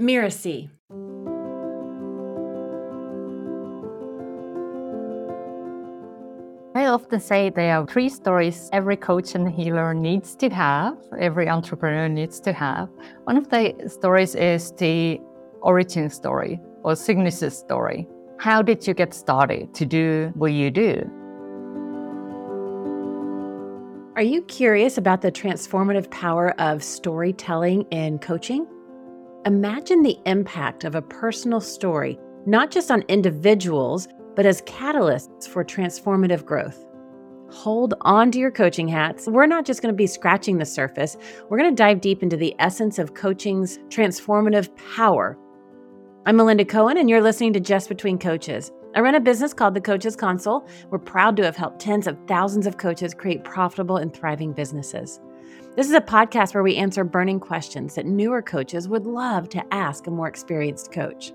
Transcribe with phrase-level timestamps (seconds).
[0.00, 0.70] Mirasee.
[6.74, 11.50] I often say there are three stories every coach and healer needs to have, every
[11.50, 12.88] entrepreneur needs to have.
[13.24, 15.20] One of the stories is the
[15.60, 18.08] origin story or signature story.
[18.38, 21.02] How did you get started to do what you do?
[24.16, 28.66] Are you curious about the transformative power of storytelling in coaching?
[29.46, 35.64] Imagine the impact of a personal story, not just on individuals, but as catalysts for
[35.64, 36.84] transformative growth.
[37.50, 39.26] Hold on to your coaching hats.
[39.26, 41.16] We're not just going to be scratching the surface,
[41.48, 45.38] we're going to dive deep into the essence of coaching's transformative power.
[46.26, 48.70] I'm Melinda Cohen, and you're listening to Just Between Coaches.
[48.94, 50.68] I run a business called The Coaches Console.
[50.90, 55.18] We're proud to have helped tens of thousands of coaches create profitable and thriving businesses.
[55.76, 59.74] This is a podcast where we answer burning questions that newer coaches would love to
[59.74, 61.32] ask a more experienced coach.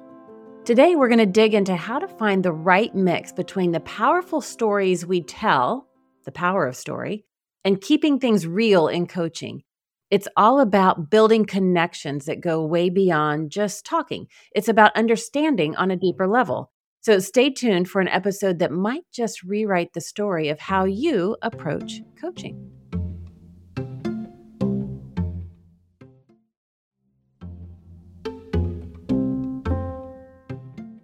[0.66, 4.42] Today, we're going to dig into how to find the right mix between the powerful
[4.42, 5.88] stories we tell,
[6.26, 7.24] the power of story,
[7.64, 9.64] and keeping things real in coaching.
[10.12, 14.28] It's all about building connections that go way beyond just talking.
[14.54, 16.72] It's about understanding on a deeper level.
[17.02, 21.38] So stay tuned for an episode that might just rewrite the story of how you
[21.42, 22.72] approach coaching.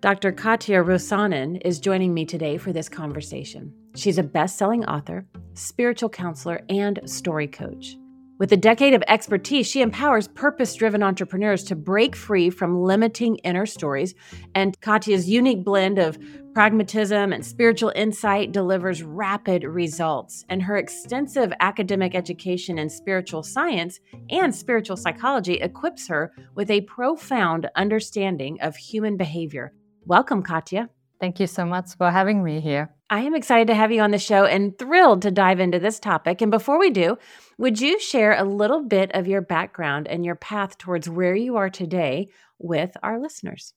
[0.02, 0.32] Dr.
[0.32, 3.72] Katja Rusanen is joining me today for this conversation.
[3.96, 7.98] She's a best selling author, spiritual counselor, and story coach.
[8.40, 13.36] With a decade of expertise, she empowers purpose driven entrepreneurs to break free from limiting
[13.44, 14.16] inner stories.
[14.56, 16.18] And Katja's unique blend of
[16.56, 20.44] pragmatism and spiritual insight delivers rapid results.
[20.50, 24.00] And her extensive academic education in spiritual science
[24.32, 29.72] and spiritual psychology equips her with a profound understanding of human behavior
[30.06, 30.90] Welcome, Katja.
[31.20, 32.90] Thank you so much for having me here.
[33.12, 36.00] I am excited to have you on the show and thrilled to dive into this
[36.00, 36.42] topic.
[36.42, 37.18] And before we do,
[37.60, 41.58] would you share a little bit of your background and your path towards where you
[41.58, 43.74] are today with our listeners?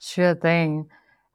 [0.00, 0.88] Sure thing.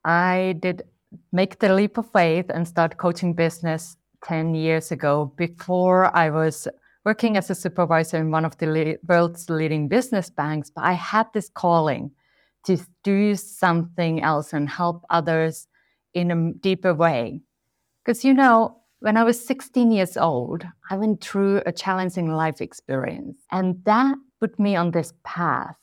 [0.04, 0.84] I did
[1.32, 3.96] make the leap of faith and start coaching business
[4.26, 6.68] 10 years ago before I was
[7.06, 10.70] working as a supervisor in one of the world's leading business banks.
[10.70, 12.12] But I had this calling
[12.68, 15.68] to do something else and help others
[16.14, 17.42] in a deeper way.
[18.04, 22.62] Because, you know, when I was 16 years old, I went through a challenging life
[22.62, 25.78] experience, and that put me on this path.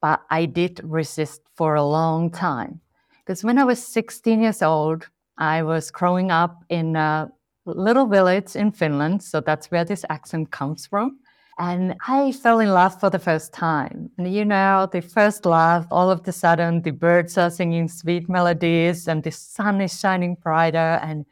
[0.00, 2.80] But I did resist for a long time.
[3.18, 7.30] Because when I was 16 years old, I was growing up in a
[7.66, 9.22] little village in Finland.
[9.22, 11.18] So that's where this accent comes from.
[11.60, 14.10] And I fell in love for the first time.
[14.16, 18.30] And you know, the first love, all of a sudden, the birds are singing sweet
[18.30, 20.98] melodies and the sun is shining brighter.
[21.02, 21.26] And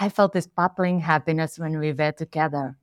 [0.00, 2.78] I felt this bubbling happiness when we were together.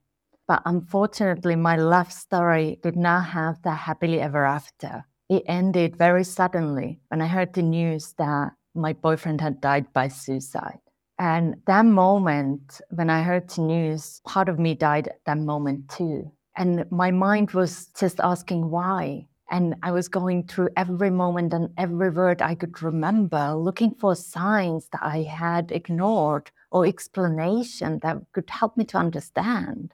[0.47, 5.06] But unfortunately, my love story did not have that happily ever after.
[5.28, 10.09] It ended very suddenly when I heard the news that my boyfriend had died by
[10.09, 10.81] suicide.
[11.17, 15.90] And that moment, when I heard the news, part of me died at that moment
[15.90, 16.31] too.
[16.55, 19.27] And my mind was just asking why.
[19.51, 24.16] And I was going through every moment and every word I could remember, looking for
[24.16, 29.93] signs that I had ignored or explanation that could help me to understand.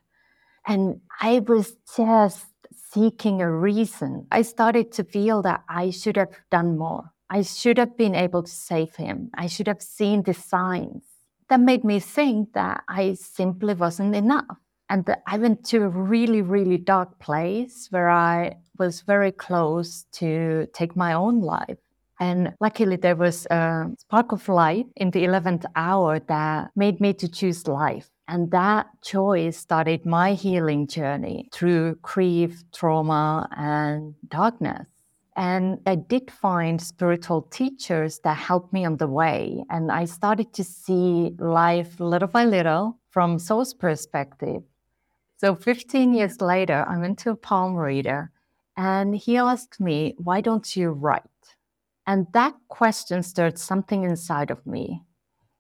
[0.66, 4.28] And I was just seeking a reason.
[4.32, 7.12] I started to feel that I should have done more.
[7.30, 9.32] I should have been able to save him.
[9.34, 11.04] I should have seen the signs.
[11.50, 14.58] That made me think that I simply wasn't enough.
[14.92, 20.68] And I went to a really, really dark place where I was very close to
[20.74, 21.78] take my own life.
[22.20, 27.14] And luckily, there was a spark of light in the 11th hour that made me
[27.14, 28.10] to choose life.
[28.28, 34.90] And that choice started my healing journey through grief, trauma, and darkness.
[35.38, 39.64] And I did find spiritual teachers that helped me on the way.
[39.70, 44.64] And I started to see life little by little from soul's perspective.
[45.42, 48.30] So 15 years later, I went to a palm reader
[48.78, 51.56] and he asked me, Why don't you write?
[52.06, 55.02] And that question stirred something inside of me.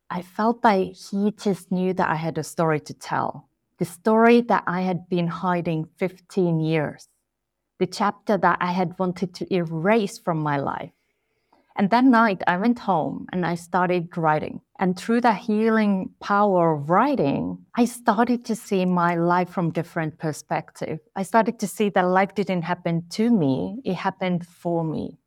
[0.07, 3.49] I felt like he just knew that I had a story to tell,
[3.79, 7.07] the story that I had been hiding 15 years,
[7.79, 10.91] the chapter that I had wanted to erase from my life.
[11.77, 14.61] And that night, I went home and I started writing.
[14.79, 20.17] And through the healing power of writing, I started to see my life from different
[20.17, 20.99] perspective.
[21.15, 25.17] I started to see that life didn't happen to me, it happened for me.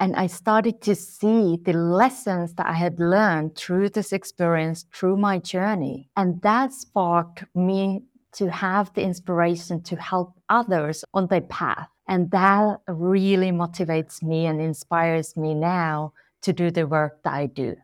[0.00, 5.16] And I started to see the lessons that I had learned through this experience, through
[5.16, 6.08] my journey.
[6.16, 8.02] And that sparked me
[8.34, 11.88] to have the inspiration to help others on their path.
[12.08, 17.46] And that really motivates me and inspires me now to do the work that I
[17.46, 17.76] do.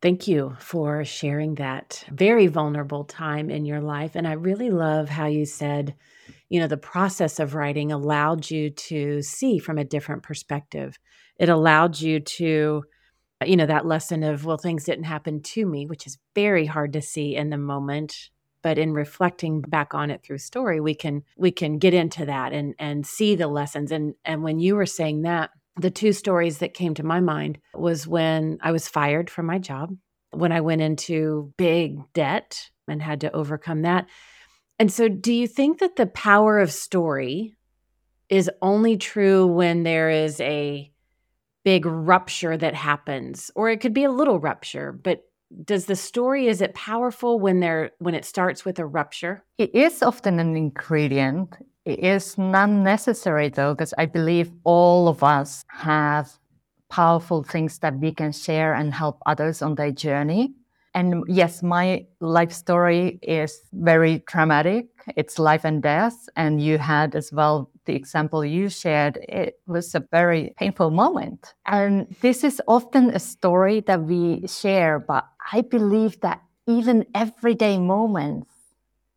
[0.00, 4.16] Thank you for sharing that very vulnerable time in your life.
[4.16, 5.94] And I really love how you said,
[6.48, 10.98] you know, the process of writing allowed you to see from a different perspective.
[11.38, 12.82] It allowed you to,
[13.44, 16.92] you know, that lesson of, well, things didn't happen to me, which is very hard
[16.94, 18.30] to see in the moment.
[18.62, 22.52] But in reflecting back on it through story, we can we can get into that
[22.52, 23.90] and and see the lessons.
[23.90, 27.58] And and when you were saying that, the two stories that came to my mind
[27.74, 29.96] was when I was fired from my job,
[30.30, 34.06] when I went into big debt and had to overcome that.
[34.78, 37.56] And so, do you think that the power of story
[38.28, 40.90] is only true when there is a
[41.64, 45.22] big rupture that happens, or it could be a little rupture, but
[45.64, 49.74] does the story is it powerful when there when it starts with a rupture it
[49.74, 55.64] is often an ingredient it is not necessary though, because I believe all of us
[55.68, 56.30] have
[56.90, 60.54] powerful things that we can share and help others on their journey.
[60.94, 64.86] And yes, my life story is very traumatic.
[65.16, 66.28] It's life and death.
[66.36, 69.18] And you had as well the example you shared.
[69.28, 71.54] It was a very painful moment.
[71.66, 77.78] And this is often a story that we share, but I believe that even everyday
[77.78, 78.48] moments,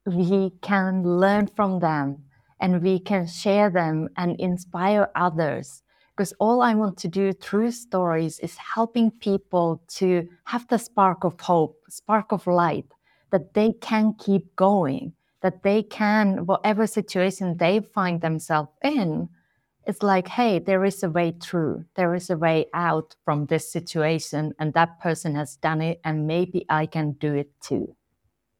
[0.06, 2.24] we can learn from them
[2.60, 5.84] and we can share them and inspire others.
[6.16, 11.26] Because all I want to do through stories is helping people to have the spark
[11.26, 12.86] of hope, spark of light,
[13.32, 15.12] that they can keep going,
[15.46, 19.30] that they can, whatever situation they find themselves in,
[19.86, 23.72] it's like, hey, there is a way through, there is a way out from this
[23.72, 27.96] situation, and that person has done it, and maybe I can do it too.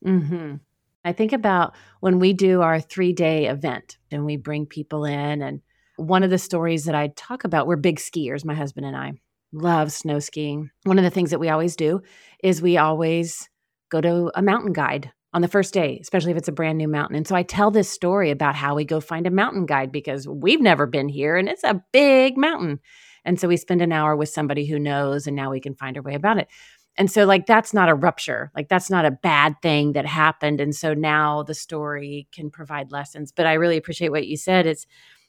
[0.06, 0.58] Mm-hmm.
[1.04, 5.42] I think about when we do our three day event and we bring people in.
[5.42, 5.62] And
[5.96, 9.14] one of the stories that I talk about, we're big skiers, my husband and I
[9.52, 10.70] love snow skiing.
[10.84, 12.04] One of the things that we always do
[12.44, 13.50] is we always
[13.90, 16.88] go to a mountain guide on the first day, especially if it's a brand new
[16.88, 17.18] mountain.
[17.18, 20.26] And so I tell this story about how we go find a mountain guide because
[20.26, 22.80] we've never been here and it's a big mountain.
[23.26, 25.98] And so we spend an hour with somebody who knows, and now we can find
[25.98, 26.48] our way about it.
[26.96, 28.50] And so, like, that's not a rupture.
[28.56, 30.62] Like, that's not a bad thing that happened.
[30.62, 33.34] And so now the story can provide lessons.
[33.36, 34.66] But I really appreciate what you said.
[34.66, 34.86] It's,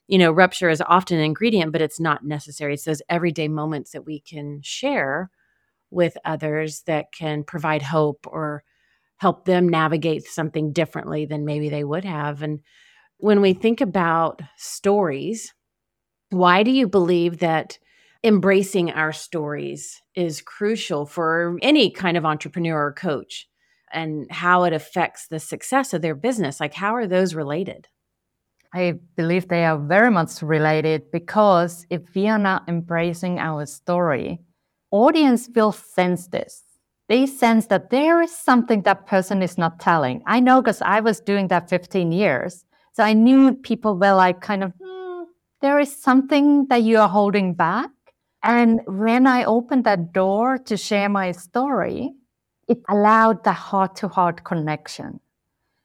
[0.06, 2.74] you know, rupture is often an ingredient, but it's not necessary.
[2.74, 5.30] It's those everyday moments that we can share
[5.90, 8.62] with others that can provide hope or
[9.18, 12.42] help them navigate something differently than maybe they would have.
[12.42, 12.60] And
[13.18, 15.54] when we think about stories,
[16.30, 17.78] why do you believe that
[18.24, 23.48] embracing our stories is crucial for any kind of entrepreneur or coach
[23.92, 26.60] and how it affects the success of their business.
[26.60, 27.88] Like, how are those related?
[28.74, 34.40] I believe they are very much related because if we are not embracing our story,
[34.90, 36.65] audience will sense this.
[37.08, 40.22] They sense that there is something that person is not telling.
[40.26, 42.64] I know because I was doing that 15 years.
[42.92, 45.24] So I knew people were like kind of, hmm,
[45.60, 47.90] there is something that you are holding back.
[48.42, 52.12] And when I opened that door to share my story,
[52.68, 55.20] it allowed the heart to heart connection.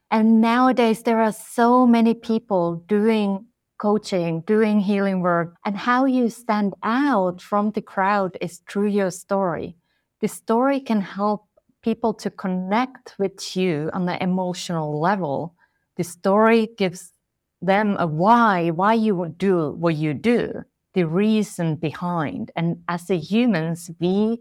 [0.09, 3.45] And nowadays, there are so many people doing
[3.77, 9.09] coaching, doing healing work, and how you stand out from the crowd is through your
[9.09, 9.75] story.
[10.21, 11.47] The story can help
[11.81, 15.55] people to connect with you on the emotional level.
[15.97, 17.13] The story gives
[17.61, 20.63] them a why, why you would do what you do
[20.93, 22.51] the reason behind.
[22.55, 24.39] And as humans, we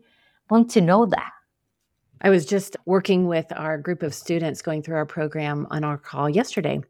[0.48, 1.30] want to know that.
[2.22, 5.96] I was just working with our group of students going through our program on our
[5.96, 6.80] call yesterday.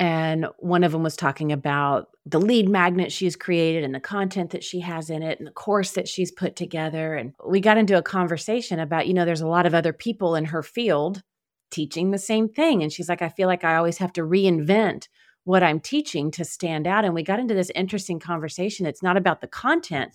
[0.00, 4.50] And one of them was talking about the lead magnet she's created and the content
[4.50, 7.14] that she has in it and the course that she's put together.
[7.14, 10.34] And we got into a conversation about, you know, there's a lot of other people
[10.34, 11.22] in her field
[11.70, 12.82] teaching the same thing.
[12.82, 15.08] And she's like, I feel like I always have to reinvent
[15.44, 17.04] what I'm teaching to stand out.
[17.04, 18.86] And we got into this interesting conversation.
[18.86, 20.12] It's not about the content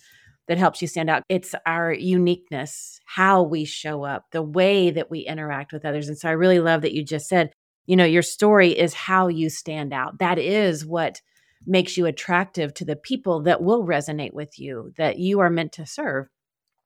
[0.47, 5.09] that helps you stand out, it's our uniqueness, how we show up, the way that
[5.09, 6.07] we interact with others.
[6.07, 7.51] And so I really love that you just said,
[7.85, 10.19] you know, your story is how you stand out.
[10.19, 11.21] That is what
[11.65, 15.73] makes you attractive to the people that will resonate with you, that you are meant
[15.73, 16.27] to serve.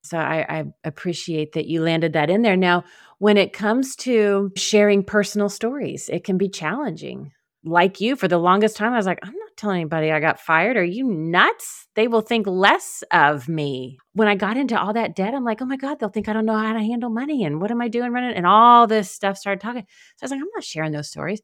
[0.01, 2.55] So I, I, appreciate that you landed that in there.
[2.55, 2.85] Now,
[3.17, 8.37] when it comes to sharing personal stories, it can be challenging like you for the
[8.37, 10.77] longest time i was like i'm not tell anybody I got fired.
[10.77, 11.87] Are you nuts?
[11.95, 13.99] They will think less of me.
[14.13, 16.33] When I got into all that debt, I'm like, oh my God, they'll think I
[16.33, 17.43] don't know how to handle money.
[17.43, 18.35] And what am I doing running?
[18.35, 19.85] And all this stuff started talking.
[20.15, 21.41] So I was like, I'm not sharing those stories.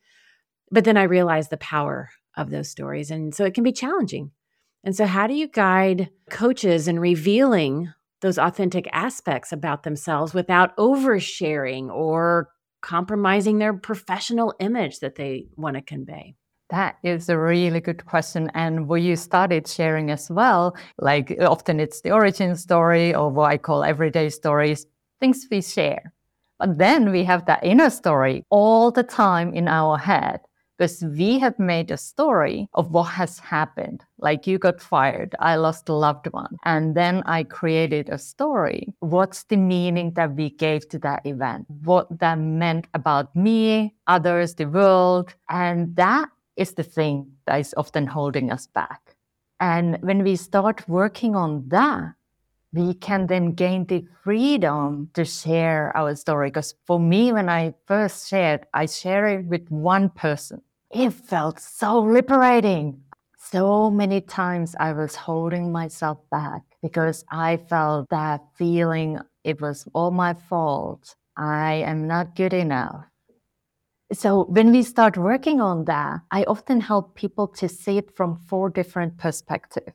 [0.71, 3.11] But then I realized the power of those stories.
[3.11, 4.31] And so it can be challenging.
[4.83, 7.91] And so, how do you guide coaches in revealing
[8.21, 12.49] those authentic aspects about themselves without oversharing or
[12.81, 16.35] compromising their professional image that they want to convey?
[16.69, 18.49] That is a really good question.
[18.53, 23.51] And what you started sharing as well, like often it's the origin story or what
[23.51, 24.87] I call everyday stories,
[25.19, 26.11] things we share.
[26.57, 30.39] But then we have that inner story all the time in our head
[30.77, 34.03] because we have made a story of what has happened.
[34.19, 36.57] Like you got fired, I lost a loved one.
[36.63, 38.93] And then I created a story.
[38.99, 41.65] What's the meaning that we gave to that event?
[41.83, 45.33] What that meant about me, others, the world.
[45.49, 49.15] And that is the thing that is often holding us back.
[49.59, 52.15] And when we start working on that,
[52.73, 56.49] we can then gain the freedom to share our story.
[56.49, 60.61] Because for me, when I first shared, I shared it with one person.
[60.91, 63.01] It felt so liberating.
[63.37, 69.87] So many times I was holding myself back because I felt that feeling it was
[69.93, 71.15] all my fault.
[71.37, 73.05] I am not good enough.
[74.13, 78.37] So when we start working on that, I often help people to see it from
[78.37, 79.93] four different perspectives.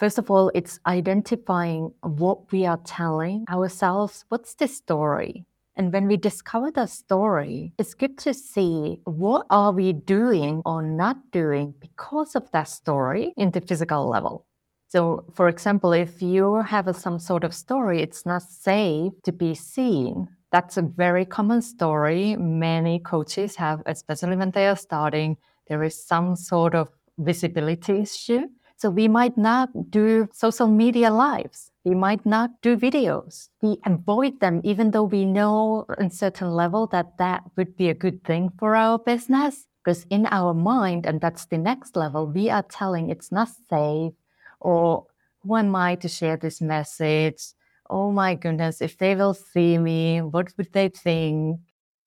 [0.00, 4.24] First of all, it's identifying what we are telling ourselves.
[4.30, 5.44] What's the story?
[5.76, 10.82] And when we discover the story, it's good to see what are we doing or
[10.82, 14.46] not doing because of that story in the physical level.
[14.88, 19.54] So, for example, if you have some sort of story, it's not safe to be
[19.54, 22.36] seen that's a very common story.
[22.36, 25.36] Many coaches have, especially when they are starting,
[25.68, 26.88] there is some sort of
[27.18, 28.48] visibility issue.
[28.76, 31.70] So we might not do social media lives.
[31.84, 33.48] We might not do videos.
[33.62, 37.94] We avoid them, even though we know on certain level that that would be a
[37.94, 39.66] good thing for our business.
[39.84, 44.12] Because in our mind, and that's the next level, we are telling it's not safe
[44.60, 45.06] or
[45.42, 47.52] who am I to share this message?
[47.90, 51.60] Oh my goodness, if they will see me, what would they think?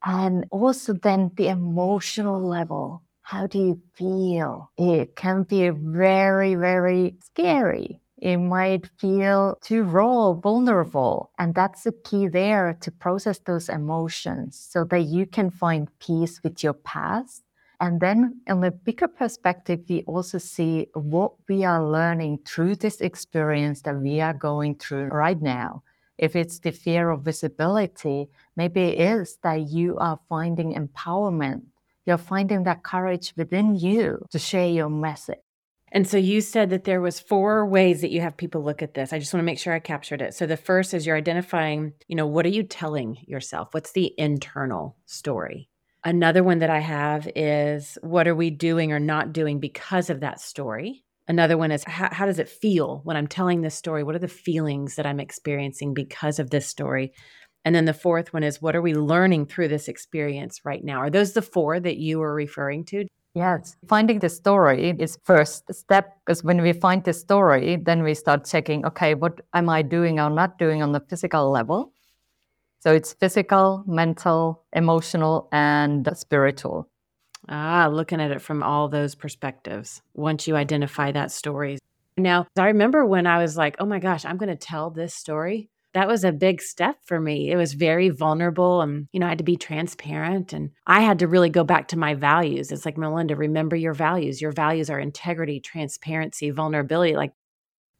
[0.06, 3.04] And also then the emotional level.
[3.22, 4.72] How do you feel?
[4.78, 8.02] It can be very, very scary.
[8.18, 11.32] It might feel too raw, vulnerable.
[11.40, 16.42] And that's the key there to process those emotions so that you can find peace
[16.44, 17.44] with your past
[17.84, 23.02] and then, in the bigger perspective, we also see what we are learning through this
[23.02, 25.84] experience that we are going through right now.
[26.18, 31.64] If it's the fear of visibility, maybe it is that you are finding empowerment.
[32.06, 35.40] You're finding that courage within you to share your message.
[35.92, 38.94] And so you said that there was four ways that you have people look at
[38.94, 39.12] this.
[39.12, 40.34] I just want to make sure I captured it.
[40.36, 43.74] So the first is you're identifying, you know, what are you telling yourself?
[43.74, 45.68] What's the internal story?
[46.06, 50.20] Another one that I have is what are we doing or not doing because of
[50.20, 51.04] that story?
[51.30, 54.04] Another one is how, how, does it feel when I'm telling this story?
[54.04, 57.14] What are the feelings that I'm experiencing because of this story?
[57.64, 60.98] And then the fourth one is what are we learning through this experience right now?
[60.98, 63.06] Are those the four that you were referring to?
[63.34, 63.78] Yes.
[63.88, 68.46] Finding the story is first step because when we find the story, then we start
[68.46, 71.93] checking, okay, what am I doing or not doing on the physical level?
[72.84, 76.90] So it's physical, mental, emotional, and spiritual.
[77.48, 81.78] Ah, looking at it from all those perspectives once you identify that story.
[82.18, 85.16] Now, I remember when I was like, oh my gosh, I'm going to tell this
[85.16, 85.70] story.
[85.94, 87.52] That was a big step for me.
[87.52, 91.20] It was very vulnerable and, you know, I had to be transparent and I had
[91.20, 92.70] to really go back to my values.
[92.70, 94.42] It's like, Melinda, remember your values.
[94.42, 97.16] Your values are integrity, transparency, vulnerability.
[97.16, 97.32] Like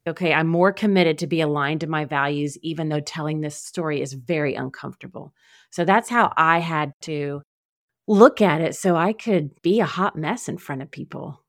[0.06, 4.02] okay, I'm more committed to be aligned to my values, even though telling this story
[4.02, 5.32] is very uncomfortable.
[5.70, 7.42] So that's how I had to
[8.06, 11.44] look at it so I could be a hot mess in front of people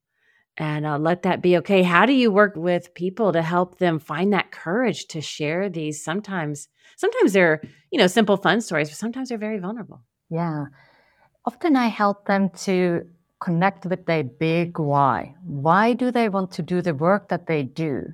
[0.58, 1.84] and uh, let that be okay.
[1.84, 6.04] How do you work with people to help them find that courage to share these?
[6.04, 10.02] Sometimes, sometimes they're, you know, simple fun stories, but sometimes they're very vulnerable.
[10.30, 10.66] Yeah.
[11.46, 13.06] Often I help them to
[13.42, 15.36] connect with their big why.
[15.44, 18.06] Why do they want to do the work that they do?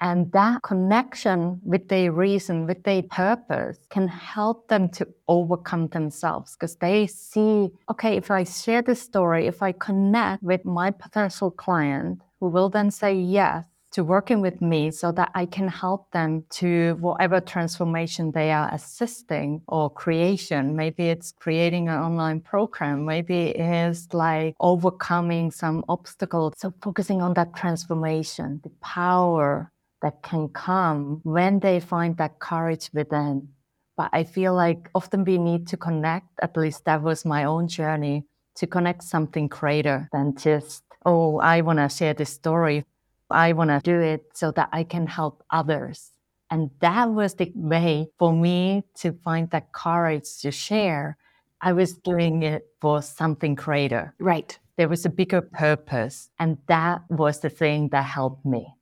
[0.00, 6.56] And that connection with their reason, with their purpose, can help them to overcome themselves
[6.56, 11.50] because they see, okay, if I share this story, if I connect with my potential
[11.50, 16.10] client, who will then say yes, to working with me so that I can help
[16.12, 20.76] them to whatever transformation they are assisting or creation.
[20.76, 23.04] Maybe it's creating an online program.
[23.04, 26.54] Maybe it's like overcoming some obstacles.
[26.56, 32.90] So focusing on that transformation, the power that can come when they find that courage
[32.92, 33.48] within.
[33.96, 37.68] But I feel like often we need to connect, at least that was my own
[37.68, 38.24] journey,
[38.56, 42.84] to connect something greater than just, oh, I want to share this story.
[43.30, 46.12] I want to do it so that I can help others.
[46.50, 51.16] And that was the way for me to find that courage to share.
[51.60, 54.14] I was doing it for something greater.
[54.18, 54.58] Right.
[54.76, 56.30] There was a bigger purpose.
[56.38, 58.74] And that was the thing that helped me.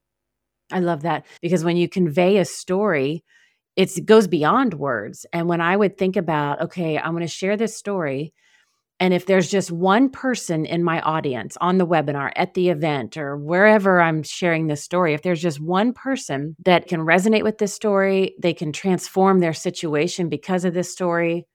[0.70, 3.25] I love that because when you convey a story,
[3.76, 5.25] it goes beyond words.
[5.32, 8.32] And when I would think about, okay, I'm going to share this story.
[9.00, 13.16] And if there's just one person in my audience on the webinar, at the event,
[13.16, 17.58] or wherever I'm sharing this story, if there's just one person that can resonate with
[17.58, 21.46] this story, they can transform their situation because of this story,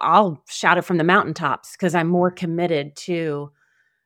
[0.00, 3.50] I'll shout it from the mountaintops because I'm more committed to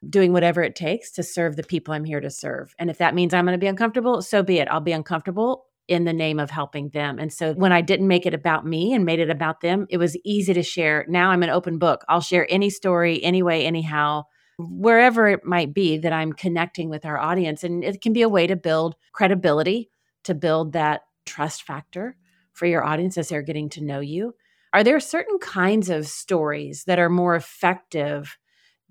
[0.09, 2.75] doing whatever it takes to serve the people I'm here to serve.
[2.79, 4.69] And if that means I'm going to be uncomfortable, so be it.
[4.71, 7.19] I'll be uncomfortable in the name of helping them.
[7.19, 9.99] And so when I didn't make it about me and made it about them, it
[9.99, 11.07] was easy to share.
[11.09, 12.05] Now I'm an open book.
[12.09, 14.25] I'll share any story, anyway, anyhow,
[14.59, 17.63] wherever it might be that I'm connecting with our audience.
[17.63, 19.91] And it can be a way to build credibility,
[20.25, 22.17] to build that trust factor
[22.53, 24.35] for your audience as they're getting to know you.
[24.73, 28.37] Are there certain kinds of stories that are more effective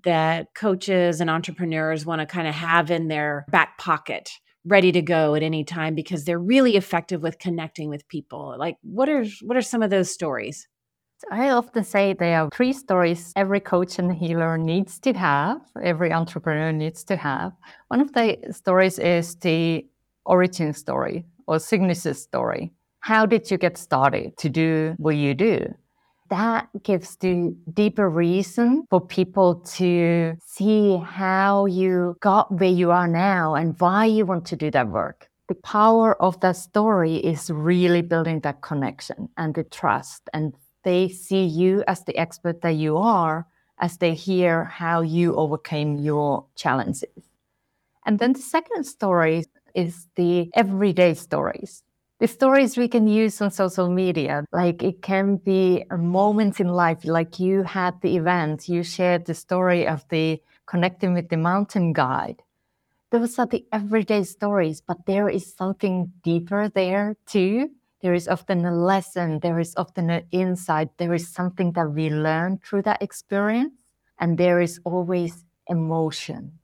[0.06, 4.30] that coaches and entrepreneurs want to kind of have in their back pocket
[4.64, 8.76] ready to go at any time because they're really effective with connecting with people like
[8.82, 10.66] what are what are some of those stories
[11.30, 16.12] I often say there are three stories every coach and healer needs to have, every
[16.12, 17.52] entrepreneur needs to have.
[17.88, 19.86] One of the stories is the
[20.26, 22.72] origin story or signature story.
[23.00, 25.74] How did you get started to do what you do?
[26.30, 33.08] That gives the deeper reason for people to see how you got where you are
[33.08, 35.28] now and why you want to do that work.
[35.48, 40.28] The power of that story is really building that connection and the trust.
[40.32, 43.46] And they see you as the expert that you are
[43.78, 47.28] as they hear how you overcame your challenges.
[48.04, 51.82] And then the second story is the everyday stories
[52.18, 54.44] the stories we can use on social media.
[54.52, 59.26] Like it can be a moment in life, like you had the event, you shared
[59.26, 62.42] the story of the connecting with the mountain guide.
[63.10, 67.70] Those are the everyday stories, but there is something deeper there too.
[68.00, 72.10] There is often a lesson, there is often an insight, there is something that we
[72.10, 73.74] learn through that experience,
[74.18, 76.58] and there is always emotion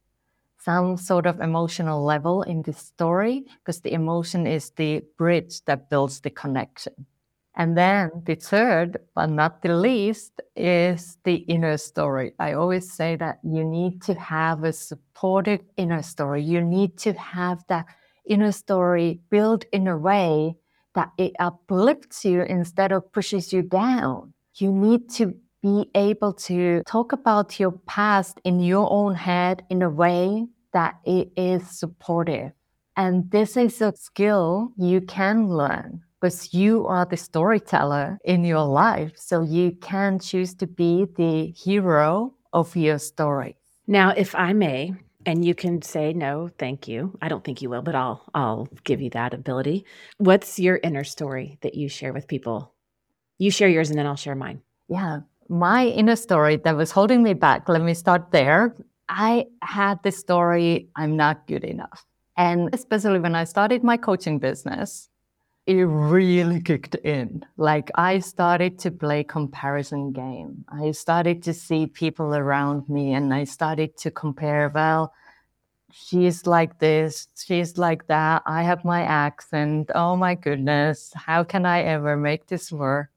[0.65, 5.91] some sort of emotional level in the story because the emotion is the bridge that
[5.91, 7.07] builds the connection.
[7.55, 12.33] And then the third, but not the least, is the inner story.
[12.39, 16.43] I always say that you need to have a supportive inner story.
[16.43, 17.87] You need to have that
[18.27, 20.55] inner story built in a way
[20.95, 24.33] that it uplifts you instead of pushes you down.
[24.55, 29.83] You need to be able to talk about your past in your own head in
[29.83, 32.53] a way that it is supportive.
[32.97, 38.65] And this is a skill you can learn because you are the storyteller in your
[38.65, 39.13] life.
[39.17, 43.57] So you can choose to be the hero of your story.
[43.87, 44.95] Now, if I may,
[45.25, 47.17] and you can say no, thank you.
[47.23, 49.85] I don't think you will, but I'll I'll give you that ability.
[50.19, 52.73] What's your inner story that you share with people?
[53.39, 54.63] You share yours and then I'll share mine.
[54.89, 55.21] Yeah.
[55.53, 58.75] My inner story that was holding me back, let me start there.
[59.11, 62.07] I had this story, I'm not good enough.
[62.39, 65.11] And especially when I started my coaching business,
[65.67, 67.45] it really kicked in.
[67.59, 70.65] Like I started to play comparison game.
[70.71, 75.13] I started to see people around me and I started to compare, well,
[75.93, 78.43] she's like this, she's like that.
[78.47, 79.91] I have my accent.
[79.95, 83.12] Oh my goodness, how can I ever make this work?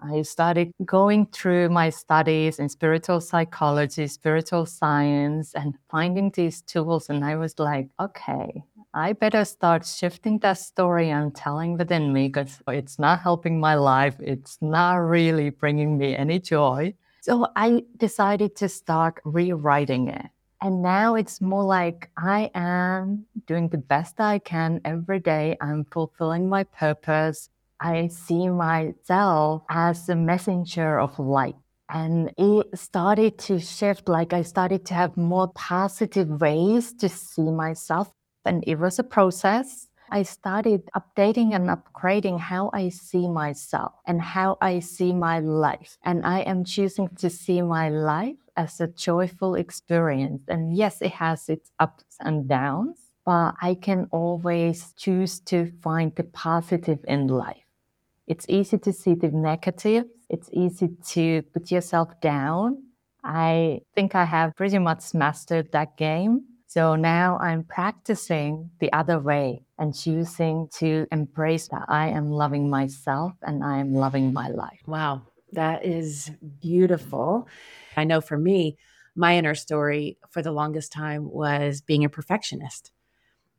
[0.00, 7.08] I started going through my studies in spiritual psychology, spiritual science, and finding these tools.
[7.10, 8.62] And I was like, okay,
[8.94, 13.74] I better start shifting that story I'm telling within me because it's not helping my
[13.74, 14.14] life.
[14.20, 16.94] It's not really bringing me any joy.
[17.20, 20.26] So I decided to start rewriting it.
[20.60, 25.56] And now it's more like I am doing the best I can every day.
[25.60, 27.50] I'm fulfilling my purpose.
[27.80, 31.56] I see myself as a messenger of light.
[31.90, 37.50] And it started to shift, like I started to have more positive ways to see
[37.50, 38.12] myself.
[38.44, 39.88] And it was a process.
[40.10, 45.98] I started updating and upgrading how I see myself and how I see my life.
[46.02, 50.42] And I am choosing to see my life as a joyful experience.
[50.48, 56.14] And yes, it has its ups and downs, but I can always choose to find
[56.16, 57.67] the positive in life.
[58.28, 60.04] It's easy to see the negative.
[60.28, 62.82] It's easy to put yourself down.
[63.24, 66.44] I think I have pretty much mastered that game.
[66.66, 72.68] So now I'm practicing the other way and choosing to embrace that I am loving
[72.68, 74.80] myself and I am loving my life.
[74.86, 77.48] Wow, that is beautiful.
[77.96, 78.76] I know for me,
[79.16, 82.92] my inner story for the longest time was being a perfectionist.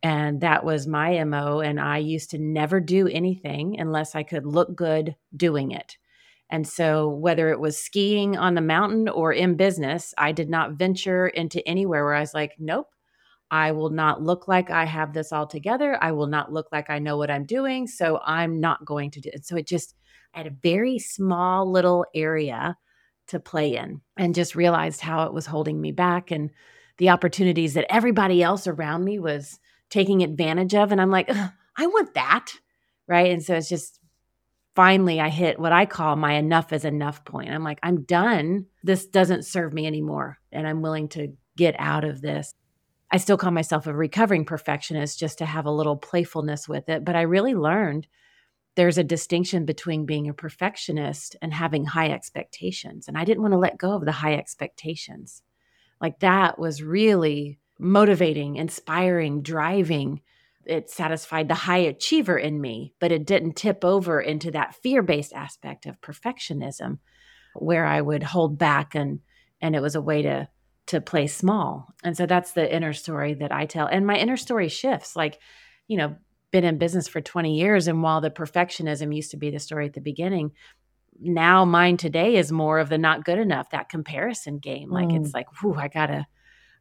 [0.01, 1.59] And that was my MO.
[1.59, 5.97] And I used to never do anything unless I could look good doing it.
[6.49, 10.73] And so, whether it was skiing on the mountain or in business, I did not
[10.73, 12.87] venture into anywhere where I was like, nope,
[13.51, 15.97] I will not look like I have this all together.
[16.01, 17.87] I will not look like I know what I'm doing.
[17.87, 19.45] So I'm not going to do it.
[19.45, 19.95] So it just,
[20.33, 22.77] I had a very small little area
[23.27, 26.49] to play in and just realized how it was holding me back and
[26.97, 30.91] the opportunities that everybody else around me was taking advantage of.
[30.91, 31.29] And I'm like,
[31.77, 32.53] I want that.
[33.07, 33.31] Right.
[33.31, 33.99] And so it's just
[34.75, 37.49] finally I hit what I call my enough is enough point.
[37.49, 38.65] I'm like, I'm done.
[38.83, 40.39] This doesn't serve me anymore.
[40.51, 42.53] And I'm willing to get out of this.
[43.11, 47.03] I still call myself a recovering perfectionist just to have a little playfulness with it.
[47.03, 48.07] But I really learned
[48.75, 53.07] there's a distinction between being a perfectionist and having high expectations.
[53.07, 55.41] And I didn't want to let go of the high expectations.
[55.99, 60.21] Like that was really motivating, inspiring, driving.
[60.65, 65.01] It satisfied the high achiever in me, but it didn't tip over into that fear
[65.01, 66.99] based aspect of perfectionism
[67.55, 69.19] where I would hold back and
[69.61, 70.47] and it was a way to
[70.89, 71.93] to play small.
[72.03, 73.85] And so that's the inner story that I tell.
[73.85, 75.15] And my inner story shifts.
[75.15, 75.39] Like,
[75.87, 76.15] you know,
[76.51, 77.87] been in business for 20 years.
[77.87, 80.51] And while the perfectionism used to be the story at the beginning,
[81.21, 84.89] now mine today is more of the not good enough, that comparison game.
[84.89, 85.23] Like mm.
[85.23, 86.25] it's like, whoo, I gotta,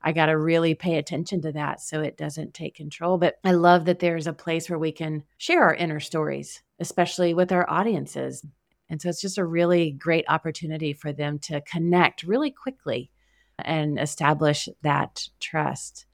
[0.03, 3.19] I gotta really pay attention to that so it doesn't take control.
[3.19, 7.35] But I love that there's a place where we can share our inner stories, especially
[7.35, 8.45] with our audiences.
[8.89, 13.11] And so it's just a really great opportunity for them to connect really quickly
[13.59, 16.07] and establish that trust.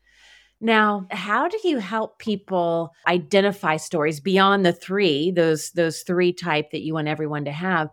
[0.60, 6.70] Now, how do you help people identify stories beyond the three, those those three type
[6.70, 7.90] that you want everyone to have?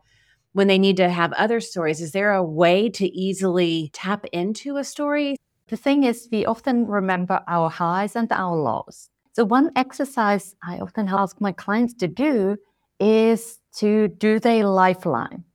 [0.54, 4.78] When they need to have other stories, is there a way to easily tap into
[4.78, 5.38] a story?
[5.72, 9.10] The thing is, we often remember our highs and our lows.
[9.32, 12.58] So, one exercise I often ask my clients to do
[13.00, 15.46] is to do their lifeline.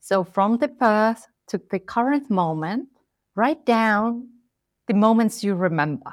[0.00, 2.88] So, from the birth to the current moment,
[3.36, 4.30] write down
[4.88, 6.12] the moments you remember,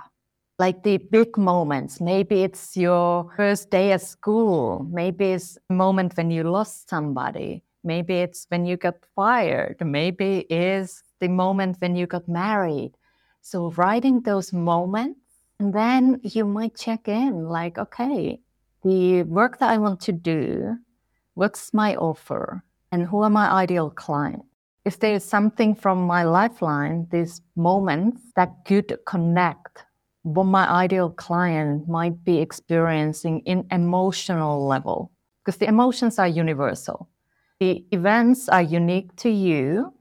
[0.59, 1.99] like the big moments.
[1.99, 4.85] Maybe it's your first day at school.
[4.91, 7.63] Maybe it's a moment when you lost somebody.
[7.83, 9.77] Maybe it's when you got fired.
[9.81, 12.91] Maybe it's the moment when you got married.
[13.41, 15.19] So writing those moments,
[15.59, 18.39] and then you might check in like, okay,
[18.83, 20.77] the work that I want to do,
[21.33, 22.63] what's my offer?
[22.91, 24.49] And who are my ideal clients?
[24.85, 29.85] if there is something from my lifeline, these moments that could connect
[30.23, 37.09] what my ideal client might be experiencing in emotional level, because the emotions are universal.
[37.59, 39.93] The events are unique to you,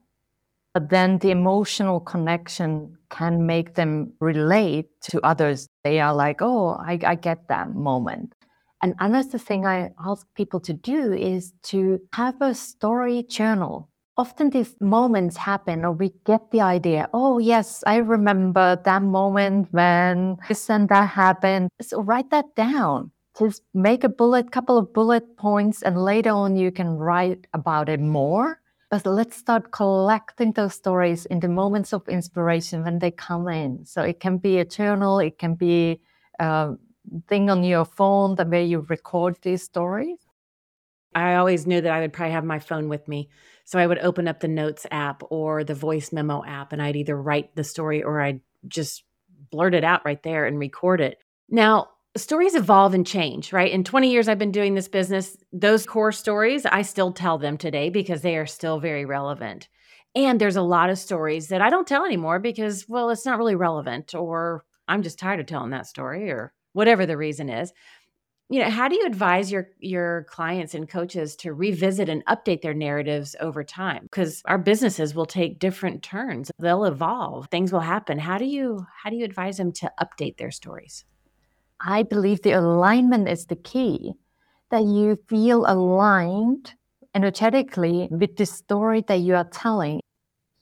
[0.75, 5.69] but then the emotional connection can make them relate to others.
[5.85, 8.35] They are like, oh, I, I get that moment.
[8.83, 14.51] And another thing I ask people to do is to have a story journal often
[14.51, 20.37] these moments happen or we get the idea oh yes i remember that moment when
[20.49, 25.37] this and that happened so write that down just make a bullet couple of bullet
[25.37, 30.75] points and later on you can write about it more but let's start collecting those
[30.75, 33.85] stories in the moments of inspiration when they come in.
[33.85, 36.01] So it can be a journal it can be
[36.39, 36.75] a
[37.29, 40.19] thing on your phone the way you record these stories.
[41.15, 43.29] I always knew that i would probably have my phone with me.
[43.65, 46.97] So I would open up the notes app or the voice memo app and I'd
[46.97, 49.05] either write the story or I'd just
[49.51, 51.19] blurt it out right there and record it.
[51.49, 53.71] Now, stories evolve and change, right?
[53.71, 57.57] In 20 years I've been doing this business, those core stories, I still tell them
[57.59, 59.69] today because they are still very relevant.
[60.15, 63.39] And there's a lot of stories that I don't tell anymore because, well, it's not
[63.39, 67.73] really relevant or I'm just tired of telling that story or whatever the reason is.
[68.51, 72.63] You know how do you advise your your clients and coaches to revisit and update
[72.63, 74.05] their narratives over time?
[74.05, 76.51] Because our businesses will take different turns.
[76.59, 77.49] They'll evolve.
[77.51, 78.19] Things will happen.
[78.19, 81.05] How do you how do you advise them to update their stories
[81.81, 84.15] I believe the alignment is the key,
[84.71, 86.75] that you feel aligned
[87.15, 90.01] energetically with the story that you are telling.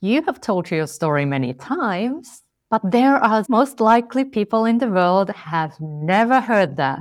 [0.01, 4.89] You have told your story many times, but there are most likely people in the
[4.89, 7.01] world have never heard that.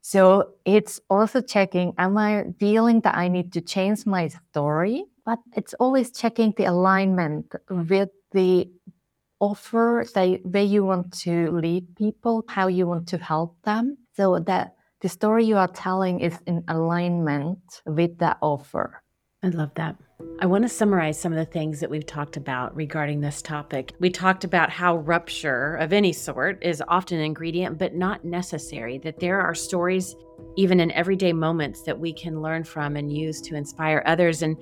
[0.00, 5.04] So it's also checking, am I feeling that I need to change my story?
[5.24, 8.70] But it's always checking the alignment with the
[9.40, 14.38] offer that where you want to lead people, how you want to help them, so
[14.40, 19.02] that the story you are telling is in alignment with that offer.
[19.42, 19.96] I love that.
[20.40, 23.92] I want to summarize some of the things that we've talked about regarding this topic.
[24.00, 28.98] We talked about how rupture of any sort is often an ingredient, but not necessary,
[28.98, 30.16] that there are stories,
[30.56, 34.42] even in everyday moments, that we can learn from and use to inspire others.
[34.42, 34.56] And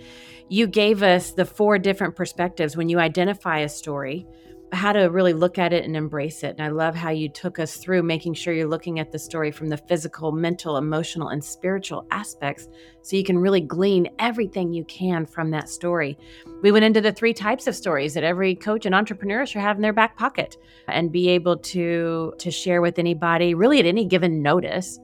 [0.51, 4.27] you gave us the four different perspectives when you identify a story
[4.73, 6.57] how to really look at it and embrace it.
[6.59, 9.51] And I love how you took us through making sure you're looking at the story
[9.51, 12.69] from the physical, mental, emotional, and spiritual aspects
[13.03, 16.19] so you can really glean everything you can from that story.
[16.63, 19.77] We went into the three types of stories that every coach and entrepreneur should have
[19.77, 20.57] in their back pocket
[20.89, 24.99] and be able to to share with anybody really at any given notice.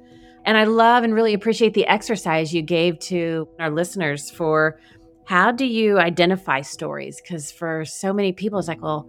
[0.45, 4.81] And I love and really appreciate the exercise you gave to our listeners for
[5.25, 7.21] how do you identify stories?
[7.21, 9.09] Because for so many people, it's like, well,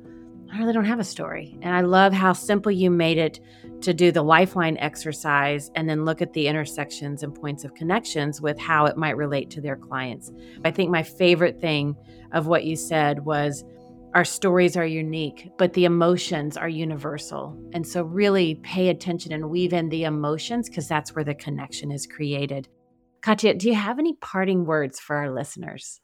[0.53, 1.57] I really don't have a story.
[1.63, 3.39] And I love how simple you made it
[3.81, 8.39] to do the lifeline exercise and then look at the intersections and points of connections
[8.39, 10.31] with how it might relate to their clients.
[10.63, 11.95] I think my favorite thing
[12.33, 13.63] of what you said was
[14.13, 17.59] our stories are unique, but the emotions are universal.
[17.73, 21.91] And so, really pay attention and weave in the emotions because that's where the connection
[21.91, 22.67] is created.
[23.23, 25.99] Katja, do you have any parting words for our listeners?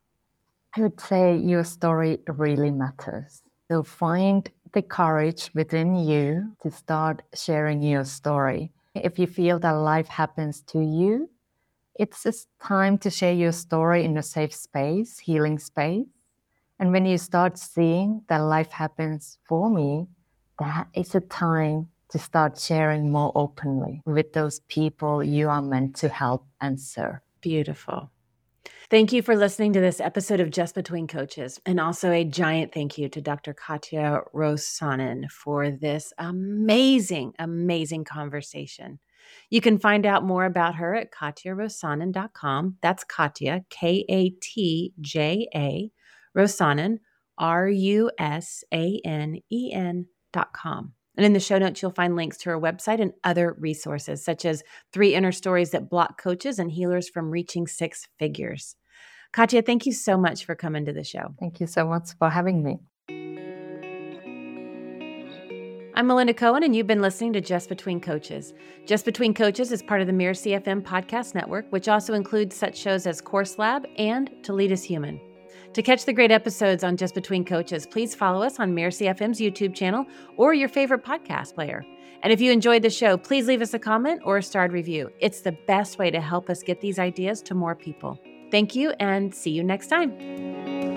[0.76, 3.44] I would say your story really matters.
[3.70, 8.72] So find the courage within you to start sharing your story.
[8.96, 11.30] If you feel that life happens to you,
[11.96, 16.08] it's just time to share your story in a safe space, healing space.
[16.80, 20.08] And when you start seeing that life happens for me,
[20.60, 25.96] that is a time to start sharing more openly with those people you are meant
[25.98, 27.20] to help and serve.
[27.42, 28.10] Beautiful.
[28.90, 31.62] Thank you for listening to this episode of Just Between Coaches.
[31.64, 33.54] And also a giant thank you to Dr.
[33.54, 38.98] Katja Rusanen for this amazing, amazing conversation.
[39.52, 42.78] You can find out more about her at katjarusanen.com.
[42.82, 45.92] That's Katja, K A T J A,
[46.36, 46.98] Rusanen,
[47.38, 50.94] R U S A N E N.com.
[51.20, 54.46] And in the show notes, you'll find links to her website and other resources, such
[54.46, 58.78] as three inner stories that block coaches and healers from reaching six figures.
[59.34, 61.36] Katja, thank you so much for coming to the show.
[61.38, 62.78] Thank you so much for having me.
[65.94, 68.54] I'm Melinda Cohen, and you've been listening to Just Between Coaches.
[68.86, 72.78] Just Between Coaches is part of the Mirasee FM podcast network, which also includes such
[72.78, 75.20] shows as Course Lab and To Lead Is Human.
[75.74, 79.40] To catch the great episodes on Just Between Coaches, please follow us on Mirasee FM's
[79.40, 80.06] YouTube channel
[80.36, 81.86] or your favorite podcast player.
[82.24, 85.12] And if you enjoyed the show, please leave us a comment or a starred review.
[85.20, 88.20] It's the best way to help us get these ideas to more people.
[88.50, 90.89] Thank you and see you next time.